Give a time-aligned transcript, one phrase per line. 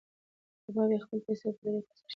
[0.63, 2.09] کبابي خپلې پیسې په ډېر احتیاط سره شمېرلې.